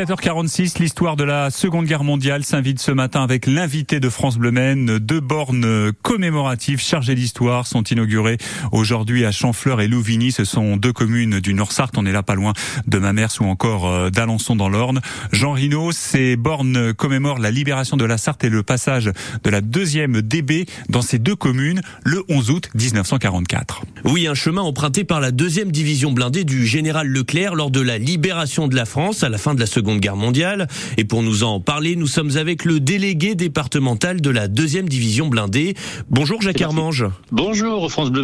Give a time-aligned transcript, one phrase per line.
[0.00, 4.50] 7h46, l'histoire de la Seconde Guerre mondiale s'invite ce matin avec l'invité de France Bleu
[4.50, 4.98] Maine.
[4.98, 8.38] Deux bornes commémoratives chargées d'histoire sont inaugurées
[8.72, 10.32] aujourd'hui à Chamfleur et Louvigny.
[10.32, 11.98] Ce sont deux communes du Nord-Sarthe.
[11.98, 12.54] On est là pas loin
[12.86, 15.02] de Mamers ou encore euh, d'Alençon dans l'Orne.
[15.32, 19.10] Jean Rino, ces bornes commémorent la libération de la Sarthe et le passage
[19.44, 23.82] de la deuxième DB dans ces deux communes le 11 août 1944.
[24.04, 27.98] Oui, un chemin emprunté par la deuxième division blindée du général Leclerc lors de la
[27.98, 30.68] libération de la France à la fin de la Seconde Guerre mondiale.
[30.96, 35.28] Et pour nous en parler, nous sommes avec le délégué départemental de la deuxième division
[35.28, 35.74] blindée.
[36.08, 37.06] Bonjour Jacques Armange.
[37.32, 38.22] Bonjour France Bleu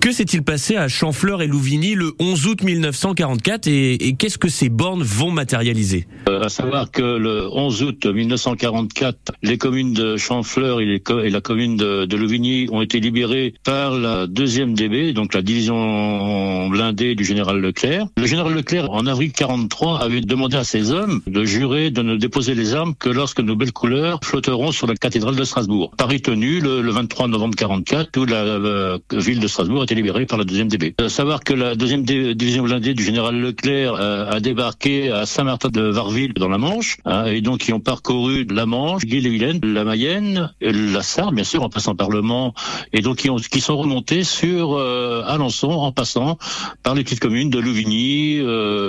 [0.00, 4.68] Que s'est-il passé à Chamfleur et Louvigny le 11 août 1944 et, qu'est-ce que ces
[4.68, 6.06] bornes vont matérialiser?
[6.28, 11.76] Euh, À savoir que le 11 août 1944, les communes de Chamfleur et, la commune
[11.76, 17.24] de, de, Louvigny ont été libérées par la deuxième DB, donc la division blindée du
[17.24, 18.06] général Leclerc.
[18.16, 22.16] Le général Leclerc, en avril 43, avait demandé à ses hommes de jurer de ne
[22.16, 25.92] déposer les armes que lorsque nos belles couleurs flotteront sur la cathédrale de Strasbourg.
[25.98, 30.24] Paris tenu le, 23 novembre 44, où la euh, ville de Strasbourg a été libérée
[30.24, 30.94] par la deuxième DB.
[30.98, 35.68] Euh, savoir que la deuxième division blindée du général Leclerc euh, a débarqué à Saint-Martin
[35.68, 39.84] de Varville dans la Manche, hein, et donc ils ont parcouru la Manche, l'île-et-Vilaine, la
[39.84, 42.54] Mayenne, la Sarre, bien sûr, en passant par le Mans,
[42.94, 46.38] et donc ils, qui sont remontés sur Alençon en passant
[46.82, 48.40] par les petites communes de Louvigny,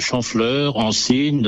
[0.00, 1.46] Chanfleur, Ancine,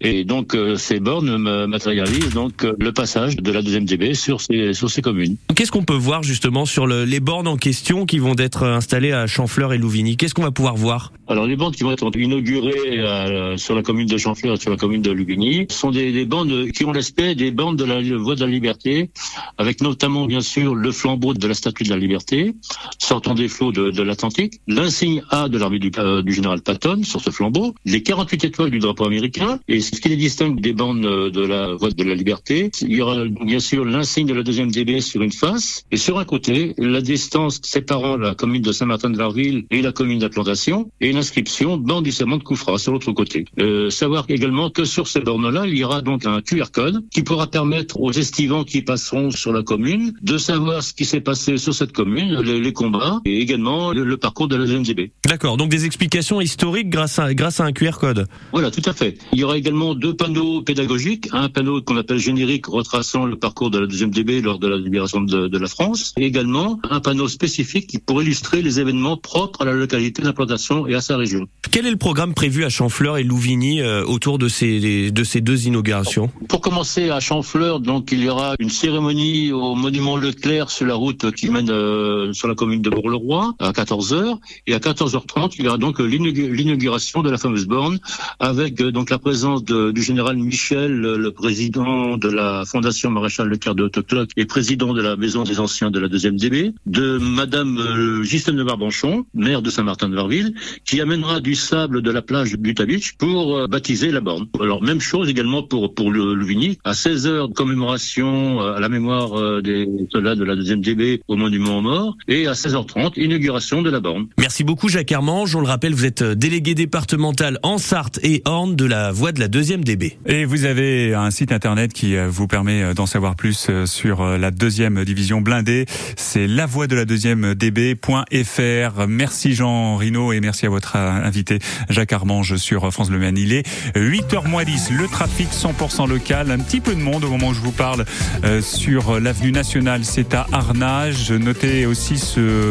[0.00, 4.90] et donc ces bornes matérialisent donc le passage de la deuxième DB sur ces sur
[4.90, 5.36] ces communes.
[5.54, 9.12] Qu'est-ce qu'on peut voir justement sur le, les bornes en question qui vont être installées
[9.12, 10.16] à Chanfleur et Louvigny?
[10.16, 11.12] Qu'est-ce qu'on va pouvoir voir?
[11.28, 14.70] Alors les bornes qui vont être inaugurées euh, sur la commune de Chanfleur et sur
[14.70, 18.00] la commune de Louvigny sont des, des bornes qui ont l'aspect des bornes de la
[18.18, 19.10] voie de la liberté,
[19.58, 22.54] avec notamment bien sûr le flambeau de la statue de la liberté
[22.98, 27.02] sortant des flots de, de l'Atlantique, l'insigne A de l'armée du, euh, du, général Patton
[27.02, 30.72] sur ce flambeau, les 48 étoiles du drapeau américain, et ce qui les distingue des
[30.72, 34.42] bornes de la voie de la liberté, il y aura bien sûr l'insigne de la
[34.42, 38.72] deuxième DB sur une face, et sur un côté, la distance séparant la commune de
[38.72, 43.44] Saint-Martin-de-Varville et la commune d'implantation, et l'inscription bande du serment de Koufra sur l'autre côté.
[43.58, 47.22] Euh, savoir également que sur ces bornes-là, il y aura donc un QR code qui
[47.22, 51.58] pourra permettre aux estivants qui passeront sur la commune de savoir ce qui s'est passé
[51.58, 55.12] sur cette commune, les, les combats, et également le, parcours de la deuxième DB.
[55.26, 58.26] D'accord, donc des explications historiques grâce à, grâce à un QR code.
[58.52, 59.18] Voilà, tout à fait.
[59.34, 63.68] Il y aura également deux panneaux pédagogiques, un panneau qu'on appelle générique retraçant le parcours
[63.68, 67.00] de la deuxième DB lors de la libération de, de la France, et également un
[67.00, 71.48] panneau spécifique pour illustrer les événements propres à la localité d'implantation et à sa région.
[71.72, 75.40] Quel est le programme prévu à Chanfleur et Louvigny euh, autour de ces, de ces
[75.40, 76.30] deux inaugurations?
[76.48, 80.94] Pour commencer à Chanfleur, donc il y aura une cérémonie au monument Leclerc sur la
[80.94, 85.64] route qui mène euh, sur la commune de Bourg-le-Roi à 14h et à 14h30 il
[85.64, 87.98] y aura donc l'inauguration de la fameuse borne
[88.38, 93.48] avec euh, donc la présence de, du général Michel, le président de la Fondation Maréchal
[93.48, 97.16] Leclerc de Haute-Cloque et président de la Maison des Anciens de la deuxième DB, de
[97.16, 100.52] Madame euh, de Barbanchon, maire de Saint-Martin-de-Varville,
[100.84, 104.46] qui amènera du sable de la plage du Beach pour euh, baptiser la borne.
[104.60, 108.90] Alors même chose également pour pour le Louvigny, à 16 heures commémoration euh, à la
[108.90, 113.80] mémoire des soldats de la deuxième DB au monument aux morts et à 16h30 inauguration
[113.80, 114.26] de la borne.
[114.36, 115.56] Merci beaucoup Jacques Armange.
[115.56, 119.40] On le rappelle, vous êtes délégué départemental en Sarthe et Orne de la voie de
[119.40, 120.18] la deuxième DB.
[120.26, 125.04] Et vous avez un site internet qui vous permet d'en savoir plus sur la deuxième
[125.04, 125.86] division blindée.
[126.16, 129.06] C'est la voie de la deuxième db.fr.
[129.08, 133.38] Merci Jean Rino et merci à votre invité Jacques Armange sur France Bleu Maine.
[133.38, 133.66] Il est
[133.96, 134.90] 8h moins 10.
[134.90, 136.50] Le trafic 100% local.
[136.50, 138.04] Un petit peu de monde au moment où je vous parle
[138.44, 140.04] euh, sur l'avenue nationale.
[140.04, 141.30] C'est à Arnage.
[141.30, 142.62] Notez aussi ce